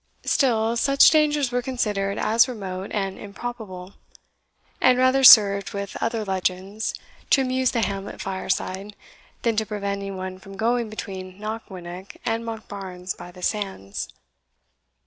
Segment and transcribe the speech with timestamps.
[0.25, 3.93] Still, such dangers were considered as remote and improbable;
[4.81, 6.95] and rather served, with other legends,
[7.29, 8.95] to amuse the hamlet fireside,
[9.43, 14.07] than to prevent any one from going between Knockwinnock and Monkbarns by the sands.